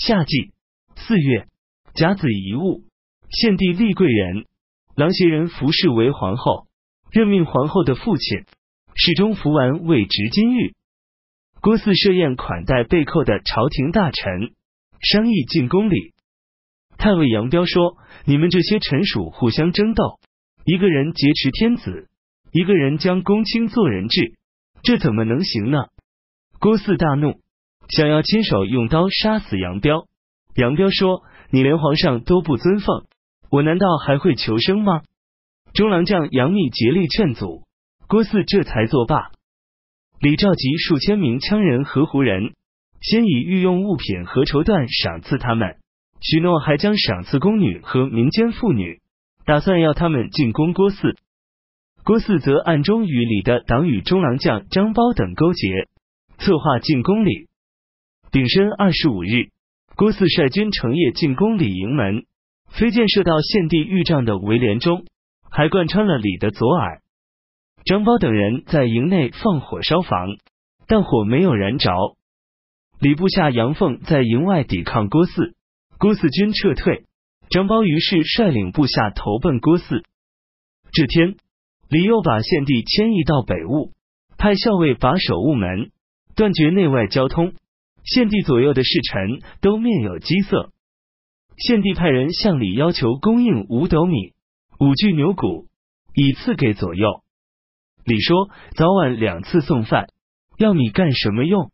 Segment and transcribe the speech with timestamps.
[0.00, 0.52] 夏季
[0.96, 1.46] 四月
[1.92, 2.84] 甲子遗物，
[3.28, 4.46] 献帝立贵人，
[4.96, 6.68] 郎邪人服侍为皇后，
[7.10, 8.46] 任命皇后的父亲
[8.94, 10.74] 侍中服完为执金玉。
[11.60, 14.54] 郭汜设宴款待被扣的朝廷大臣，
[15.02, 16.14] 商议进宫礼。
[16.96, 20.18] 太尉杨彪说：“你们这些臣属互相争斗，
[20.64, 22.08] 一个人劫持天子，
[22.52, 24.32] 一个人将公卿做人质，
[24.82, 25.76] 这怎么能行呢？”
[26.58, 27.38] 郭汜大怒。
[27.90, 30.06] 想要亲手用刀杀死杨彪，
[30.54, 33.04] 杨彪说：“你连皇上都不尊奉，
[33.50, 35.02] 我难道还会求生吗？”
[35.74, 37.64] 中郎将杨密竭力劝阻，
[38.06, 39.30] 郭汜这才作罢。
[40.20, 42.54] 李召集数千名羌人和胡人，
[43.00, 45.76] 先以御用物品和绸缎赏赐他们，
[46.20, 49.00] 许诺还将赏赐宫女和民间妇女，
[49.44, 51.16] 打算要他们进攻郭汜。
[52.04, 55.88] 郭汜则暗中与李的党羽中郎将张苞等勾结，
[56.38, 57.49] 策划进攻李。
[58.32, 59.50] 丙申二十五日，
[59.96, 62.26] 郭汜率军乘夜进攻李营门，
[62.68, 65.04] 飞箭射到献帝御帐的围帘中，
[65.50, 67.00] 还贯穿了李的左耳。
[67.84, 70.28] 张苞等人在营内放火烧房，
[70.86, 71.90] 但火没有燃着。
[73.00, 75.54] 李部下杨凤在营外抵抗郭汜，
[75.98, 77.06] 郭汜军撤退，
[77.48, 80.04] 张苞于是率领部下投奔郭汜。
[80.92, 81.34] 这天，
[81.88, 83.90] 李又把献帝迁移到北坞，
[84.38, 85.90] 派校尉把守雾门，
[86.36, 87.54] 断绝内外交通。
[88.04, 90.70] 献帝左右的侍臣都面有饥色，
[91.56, 94.32] 献帝派人向李要求供应五斗米、
[94.78, 95.66] 五具牛骨，
[96.14, 97.22] 以赐给左右。
[98.04, 100.08] 李说：“早晚两次送饭，
[100.56, 101.70] 要米干什么用？”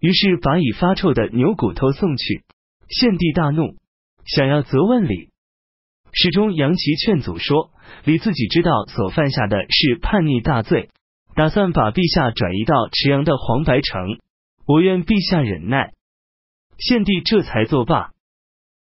[0.00, 2.44] 于是把已发臭的牛骨头送去。
[2.88, 3.76] 献帝大怒，
[4.24, 5.28] 想要责问李。
[6.12, 7.70] 侍中杨琦劝阻说
[8.04, 10.88] ：“李自己知道所犯下的是叛逆大罪，
[11.36, 14.18] 打算把陛下转移到池阳的黄白城。”
[14.70, 15.94] 我愿陛下忍耐，
[16.78, 18.12] 献帝这才作罢。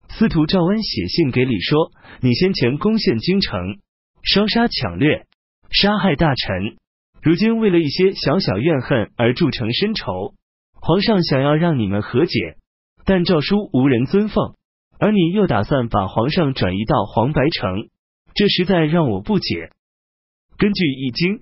[0.10, 1.90] 司徒赵温写信给李说
[2.22, 3.80] ：“你先前攻陷京城，
[4.22, 5.26] 烧杀抢掠，
[5.72, 6.78] 杀害大臣，
[7.24, 10.36] 如今为了一些小小怨恨而铸成深仇。
[10.74, 12.58] 皇上想要让你们和解，
[13.04, 14.54] 但诏书无人遵奉，
[15.00, 17.90] 而你又打算把皇上转移到黄白城，
[18.36, 19.72] 这实在让我不解。
[20.60, 21.42] 根据易经，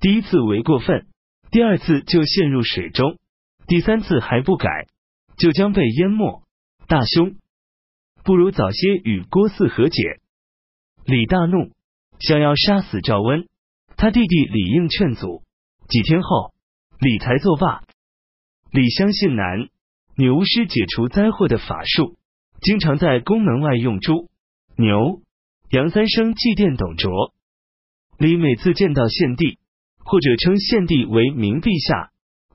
[0.00, 1.08] 第一次为过分，
[1.50, 3.16] 第二次就陷入水中。”
[3.70, 4.88] 第三次还不改，
[5.36, 6.42] 就将被淹没。
[6.88, 7.36] 大凶，
[8.24, 10.18] 不如早些与郭汜和解。
[11.04, 11.70] 李大怒，
[12.18, 13.46] 想要杀死赵温。
[13.96, 15.44] 他弟弟李应劝阻。
[15.88, 16.52] 几天后，
[16.98, 17.84] 李才作罢。
[18.72, 19.68] 李相信男
[20.16, 22.18] 女巫师解除灾祸的法术，
[22.60, 24.30] 经常在宫门外用猪、
[24.74, 25.22] 牛、
[25.70, 27.32] 羊三生祭奠董卓。
[28.18, 29.60] 李每次见到献帝，
[29.98, 32.10] 或者称献帝为明陛下。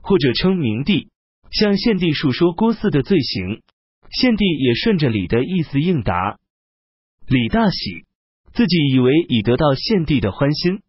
[0.06, 1.08] 或者称明帝，
[1.50, 3.62] 向献帝述说郭汜的罪行，
[4.08, 6.38] 献帝也顺着李的意思应答。
[7.26, 8.04] 李大喜，
[8.54, 10.80] 自己以为已得到献帝的欢心。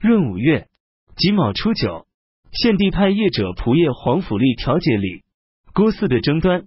[0.00, 0.68] 闰五月
[1.16, 2.06] 己卯初九，
[2.52, 5.22] 献帝派业者仆射黄甫立调解李
[5.72, 6.66] 郭汜的争端。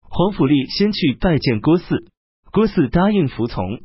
[0.00, 2.06] 黄甫立先去拜见郭汜，
[2.52, 3.80] 郭汜答应服从。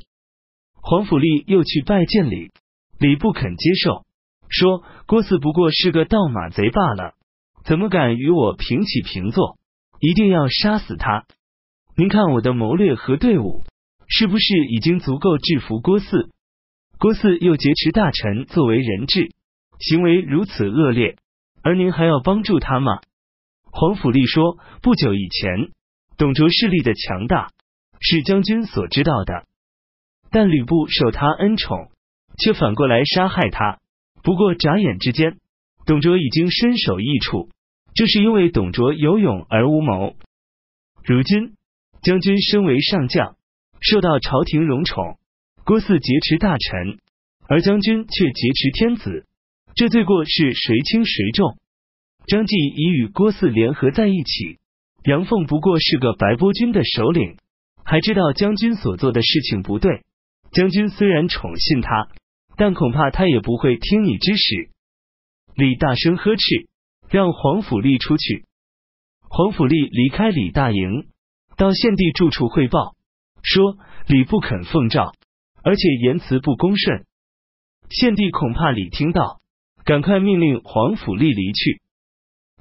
[0.75, 2.51] 黄甫立又去拜见李，
[2.99, 4.05] 李不肯接受。
[4.49, 7.13] 说郭汜不过是个盗马贼罢了，
[7.63, 9.57] 怎么敢与我平起平坐？
[9.99, 11.25] 一定要杀死他！
[11.95, 13.63] 您看我的谋略和队伍，
[14.07, 16.29] 是不是已经足够制服郭汜？
[16.97, 19.29] 郭汜又劫持大臣作为人质，
[19.79, 21.17] 行为如此恶劣，
[21.61, 23.01] 而您还要帮助他吗？
[23.71, 25.71] 黄甫立说：不久以前，
[26.17, 27.51] 董卓势力的强大
[27.99, 29.45] 是将军所知道的，
[30.31, 31.91] 但吕布受他恩宠，
[32.37, 33.79] 却反过来杀害他。
[34.23, 35.37] 不过眨眼之间，
[35.85, 37.49] 董卓已经身首异处。
[37.95, 40.15] 这是因为董卓有勇而无谋。
[41.03, 41.53] 如今
[42.01, 43.35] 将军身为上将，
[43.81, 45.17] 受到朝廷荣宠，
[45.65, 46.99] 郭汜劫持大臣，
[47.47, 49.25] 而将军却劫持天子，
[49.75, 51.57] 这罪过是谁轻谁重？
[52.27, 54.59] 张继已与郭汜联合在一起，
[55.03, 57.37] 杨凤不过是个白波军的首领，
[57.83, 60.03] 还知道将军所做的事情不对。
[60.51, 62.09] 将军虽然宠信他。
[62.59, 64.69] 但恐怕他也不会听你之使。
[65.55, 66.67] 李大声呵斥，
[67.09, 68.43] 让黄甫立出去。
[69.29, 71.07] 黄甫立离开李大营，
[71.55, 72.97] 到献帝住处汇报，
[73.43, 73.77] 说
[74.07, 75.13] 李不肯奉诏，
[75.63, 77.05] 而且言辞不恭顺。
[77.89, 79.39] 献帝恐怕李听到，
[79.85, 81.81] 赶快命令黄甫立离去。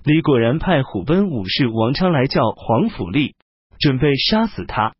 [0.04, 3.34] 李果然派虎贲武士王昌来叫黄甫立，
[3.80, 4.94] 准备杀死他。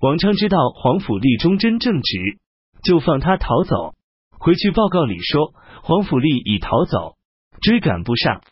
[0.00, 2.40] 王昌知道黄甫立忠贞正直，
[2.82, 3.94] 就放他逃走。
[4.38, 5.52] 回去报告李说，
[5.82, 7.16] 黄甫立已逃走，
[7.60, 8.42] 追赶不上。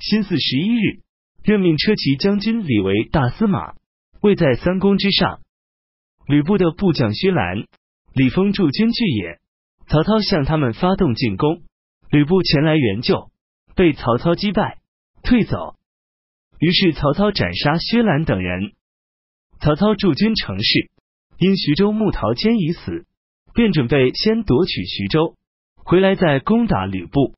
[0.00, 1.02] 辛巳十一日，
[1.42, 3.74] 任命车骑将军李为大司马，
[4.20, 5.40] 位在三公之上。
[6.26, 7.64] 吕布的部将薛兰、
[8.12, 9.40] 李丰驻军据野，
[9.86, 11.62] 曹操向他们发动进攻，
[12.10, 13.30] 吕布前来援救，
[13.74, 14.78] 被曹操击败，
[15.22, 15.76] 退走。
[16.58, 18.72] 于是曹操斩杀薛兰等人。
[19.60, 20.90] 曹操驻军城市，
[21.38, 23.06] 因徐州牧陶谦已死，
[23.58, 25.34] 便准备先夺取徐州，
[25.74, 27.34] 回来再攻打吕布。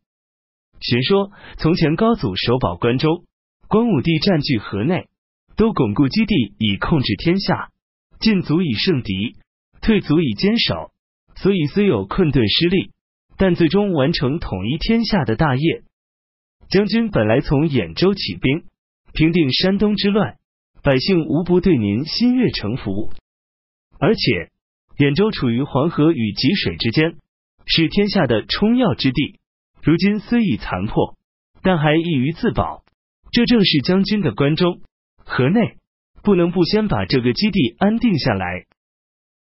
[0.78, 3.25] 玄说：从前高祖守保关中，
[3.69, 5.08] 光武帝占据河内，
[5.56, 7.70] 都巩固基地以控制天下，
[8.19, 9.37] 进足以胜敌，
[9.81, 10.93] 退足以坚守，
[11.37, 12.90] 所以虽有困顿失利，
[13.38, 15.84] 但最终完成统一天下的大业。
[16.69, 18.64] 将军本来从兖州起兵，
[19.14, 20.37] 平定山东之乱。
[20.82, 23.11] 百姓无不对您心悦诚服，
[23.99, 24.50] 而且
[25.00, 27.17] 兖州处于黄河与济水之间，
[27.64, 29.41] 是天下的冲要之地。
[29.82, 31.17] 如今虽已残破，
[31.62, 32.85] 但还易于自保。
[33.32, 34.82] 这正是将军的关中、
[35.25, 35.79] 河内，
[36.23, 38.67] 不能不先把这个基地安定下来。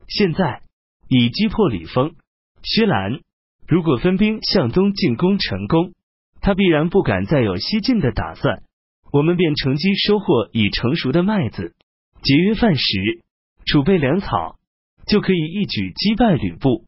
[0.07, 0.61] 现在
[1.09, 2.13] 已击破李丰、
[2.61, 3.21] 薛兰，
[3.67, 5.95] 如果分兵向东进攻成功，
[6.39, 8.61] 他必然不敢再有西进的打算。
[9.11, 11.73] 我们便乘机收获已成熟的麦子，
[12.21, 13.23] 节约饭食，
[13.65, 14.56] 储备粮草，
[15.07, 16.85] 就可以一举击败吕布。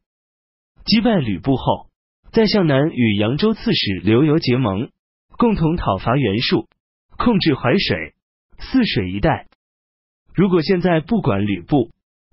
[0.85, 1.87] 击败吕布后，
[2.31, 4.89] 再向南与扬州刺史刘繇结盟，
[5.37, 6.67] 共同讨伐袁术，
[7.17, 8.13] 控制淮水、
[8.57, 9.47] 泗水一带。
[10.33, 11.89] 如果现在不管吕布，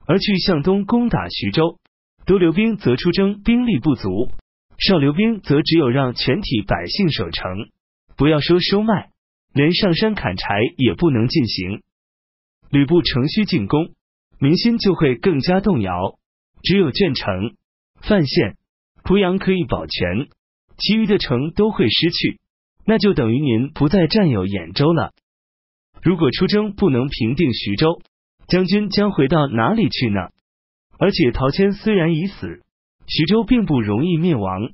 [0.07, 1.79] 而去向东攻打徐州，
[2.25, 4.31] 多留兵则出征兵力不足，
[4.79, 7.69] 少留兵则只有让全体百姓守城，
[8.17, 9.11] 不要说收麦。
[9.53, 10.47] 连上山砍柴
[10.77, 11.83] 也不能进行，
[12.69, 13.95] 吕布乘虚进攻，
[14.39, 16.19] 民心就会更加动摇。
[16.63, 17.55] 只有鄄城、
[18.01, 18.57] 范县、
[19.05, 20.29] 濮阳可以保全，
[20.79, 22.41] 其余的城都会失去，
[22.85, 25.13] 那就等于您不再占有兖州了。
[26.03, 28.01] 如果出征不能平定徐州，
[28.49, 30.31] 将军将回到哪里去呢？
[30.99, 32.63] 而且陶谦虽然已死，
[33.07, 34.71] 徐州并不容易灭亡，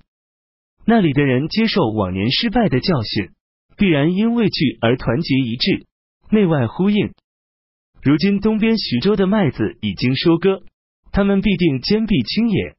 [0.87, 3.31] 那里的人接受往年失败的教训。
[3.75, 5.87] 必然因畏惧而团结一致，
[6.31, 7.12] 内外呼应。
[8.02, 10.64] 如今东边徐州的麦子已经收割，
[11.12, 12.75] 他们必定坚壁清野，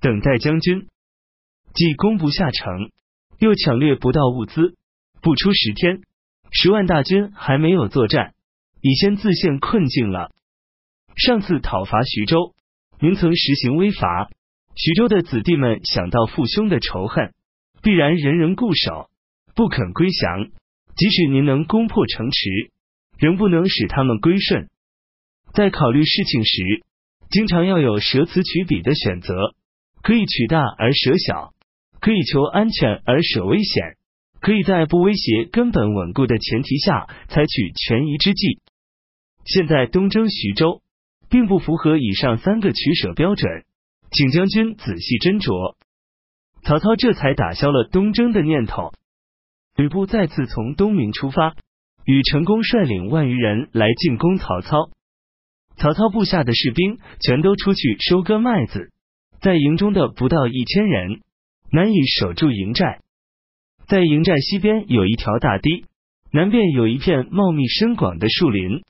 [0.00, 0.86] 等待将军。
[1.74, 2.92] 既攻不下城，
[3.40, 4.76] 又抢掠不到物资，
[5.20, 6.02] 不出十天，
[6.52, 8.34] 十万大军还没有作战，
[8.80, 10.30] 已先自陷困境了。
[11.16, 12.54] 上次讨伐徐州，
[13.00, 14.30] 您曾实行威罚，
[14.76, 17.34] 徐州的子弟们想到父兄的仇恨，
[17.82, 19.10] 必然人人固守。
[19.56, 20.50] 不肯归降，
[20.94, 22.70] 即使您能攻破城池，
[23.18, 24.68] 仍不能使他们归顺。
[25.52, 26.84] 在考虑事情时，
[27.30, 29.54] 经常要有舍此取彼的选择，
[30.02, 31.52] 可以取大而舍小，
[32.00, 33.96] 可以求安全而舍危险，
[34.40, 38.60] 可以在不威胁根本稳固的前提下采取权宜之计。
[39.44, 40.82] 现在东征徐州，
[41.28, 43.64] 并不符合以上三个取舍标准，
[44.10, 45.74] 请将军仔细斟酌。
[46.62, 48.92] 曹操这才打消了东征的念头。
[49.76, 51.54] 吕布再次从东明出发，
[52.08, 54.88] 与成功率领万余人来进攻曹操。
[55.76, 58.90] 曹操部下的士兵全都出去收割麦子，
[59.42, 61.20] 在营中的不到一千人
[61.70, 63.00] 难以守住营寨。
[63.86, 65.84] 在营寨西边有一条大堤，
[66.32, 68.84] 南边有一片茂密深广的树林。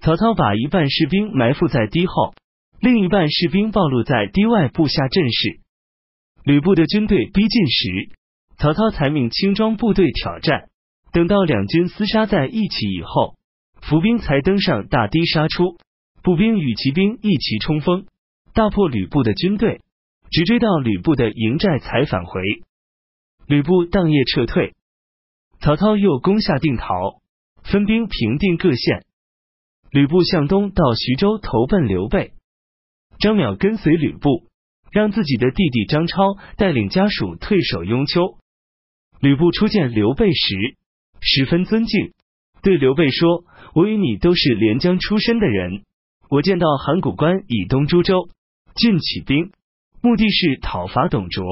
[0.00, 2.34] 曹操把一半士兵埋伏在堤后，
[2.80, 5.58] 另一半士兵暴露在堤外布下阵势。
[6.44, 8.16] 吕布的军队逼近时。
[8.60, 10.68] 曹操才命轻装部队挑战，
[11.12, 13.36] 等到两军厮杀在一起以后，
[13.80, 15.76] 伏兵才登上大堤杀出，
[16.22, 18.06] 步兵与骑兵一齐冲锋，
[18.52, 19.80] 大破吕布的军队，
[20.30, 22.42] 直追到吕布的营寨才返回。
[23.46, 24.74] 吕布当夜撤退，
[25.60, 27.22] 曹操又攻下定陶，
[27.64, 29.06] 分兵平定各县。
[29.90, 32.32] 吕布向东到徐州投奔刘备，
[33.20, 34.44] 张邈跟随吕布，
[34.92, 38.36] 让自己的弟弟张超带领家属退守雍丘。
[39.20, 40.76] 吕布初见刘备时，
[41.20, 42.12] 十分尊敬，
[42.62, 43.44] 对刘备说
[43.74, 45.84] ：“我与你都是连江出身的人，
[46.30, 48.28] 我见到函谷关以东株洲，
[48.74, 49.50] 郡起兵，
[50.00, 51.44] 目的是讨伐董卓。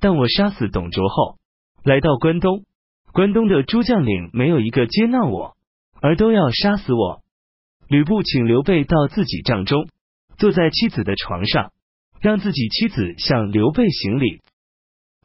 [0.00, 1.36] 但我杀死董卓后，
[1.84, 2.64] 来到关东，
[3.12, 5.56] 关东的诸将领没有一个接纳我，
[6.00, 7.22] 而都要杀死我。”
[7.88, 9.88] 吕布请刘备到自己帐中，
[10.38, 11.70] 坐在妻子的床上，
[12.20, 14.40] 让自己妻子向刘备行礼。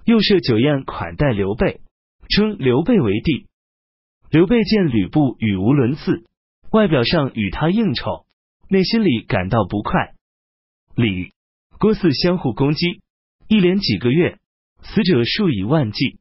[0.05, 1.81] 又设酒宴款待刘备，
[2.31, 3.47] 称刘备为帝。
[4.29, 6.23] 刘备见吕布语无伦次，
[6.71, 8.25] 外表上与他应酬，
[8.69, 10.13] 内心里感到不快。
[10.95, 11.33] 李、
[11.77, 13.01] 郭汜相互攻击，
[13.47, 14.39] 一连几个月，
[14.81, 16.19] 死者数以万计。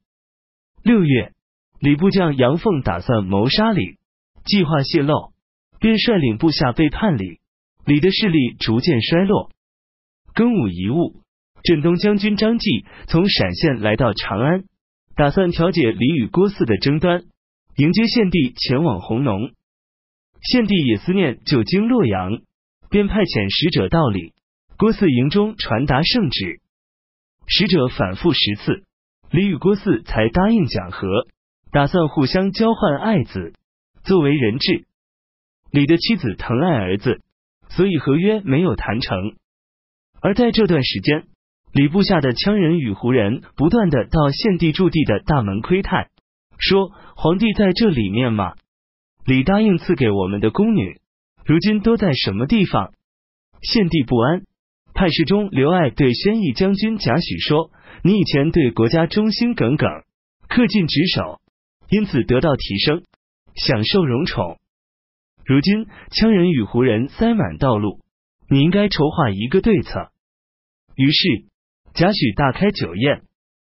[0.82, 1.32] 六月，
[1.78, 3.98] 吕布将杨凤打算谋杀李，
[4.44, 5.32] 计划泄露，
[5.78, 7.38] 便率领部下背叛李，
[7.84, 9.50] 李的势力逐渐衰落。
[10.34, 11.22] 庚午一物，
[11.62, 14.64] 镇东将军张继从陕县来到长安，
[15.16, 17.24] 打算调解李与郭汜的争端，
[17.76, 19.50] 迎接献帝前往弘农。
[20.42, 22.40] 献帝也思念久经洛阳，
[22.88, 24.32] 便派遣使者到李、
[24.78, 26.60] 郭汜营中传达圣旨。
[27.46, 28.84] 使者反复十次，
[29.30, 31.06] 李与郭汜才答应讲和。
[31.72, 33.52] 打算互相交换爱子
[34.02, 34.86] 作为人质，
[35.70, 37.20] 李的妻子疼爱儿子，
[37.68, 39.36] 所以合约没有谈成。
[40.20, 41.28] 而在这段时间，
[41.72, 46.08] 礼部下的羌人与胡人不断的到献帝驻地的大门窥探，
[46.58, 48.54] 说皇帝在这里面吗？
[49.24, 51.00] 李答应赐给我们的宫女，
[51.44, 52.92] 如今都在什么地方？
[53.62, 54.42] 献帝不安，
[54.94, 57.70] 派侍中刘爱对宣义将军贾诩说
[58.02, 59.88] ：“你以前对国家忠心耿耿，
[60.48, 61.40] 恪尽职守。”
[61.90, 63.02] 因此得到提升，
[63.54, 64.58] 享受荣宠。
[65.44, 68.00] 如今羌人与胡人塞满道路，
[68.48, 70.10] 你应该筹划一个对策。
[70.94, 71.49] 于是
[71.92, 73.22] 贾诩大开酒宴，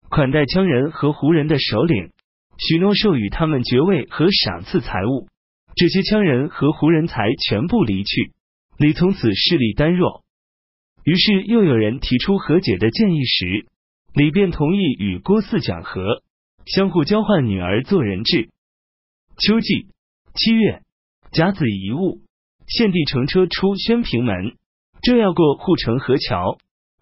[0.10, 2.12] 款待羌人和胡人的首领，
[2.58, 5.28] 许诺授予他们爵位和赏赐财物。
[5.76, 8.34] 这些羌人和胡人才全部离去，
[8.78, 10.24] 李从此势力单弱。
[11.04, 13.66] 于是又有人提出和解的建议时，
[14.14, 16.22] 李便同意与郭汜讲和。
[16.66, 18.50] 相互交换女儿做人质。
[19.38, 19.88] 秋季
[20.34, 20.82] 七月
[21.32, 22.20] 甲子遗物，
[22.68, 24.58] 献帝乘车出宣平门，
[25.02, 26.58] 正要过护城河桥，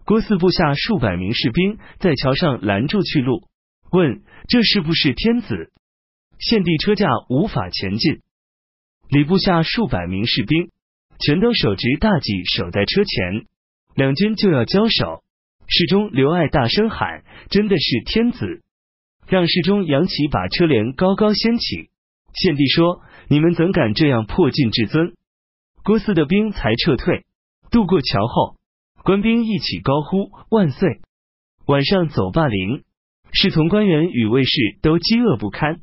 [0.06, 3.42] 郭汜部下数百名士兵在桥上拦住去路，
[3.90, 5.72] 问这是不是天子？
[6.38, 8.20] 献帝车驾无法前进。
[9.08, 10.70] 李部下数百名士兵
[11.18, 13.46] 全都手执大戟守在车前，
[13.96, 15.24] 两军就要交手。
[15.66, 18.62] 侍中刘爱大声喊：“真的是天子！”
[19.26, 21.90] 让侍中杨启把车帘高高掀起。
[22.32, 25.14] 献帝说：“你们怎敢这样破禁至尊？”
[25.82, 27.24] 郭汜的兵才撤退，
[27.72, 28.55] 渡过桥后，
[29.06, 31.00] 官兵一起高呼万岁。
[31.64, 32.82] 晚上走霸陵，
[33.32, 34.50] 侍从官员与卫士
[34.82, 35.80] 都饥饿不堪。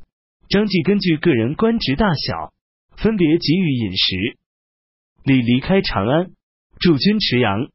[0.50, 2.52] 张继根据个人官职大小，
[2.98, 4.36] 分别给予饮食。
[5.24, 6.32] 李离开长安，
[6.78, 7.70] 驻军池阳。